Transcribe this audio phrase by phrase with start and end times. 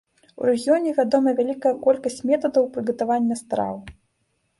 [0.43, 3.75] У рэгіёне вядома вялікая колькасць метадаў прыгатавання страў.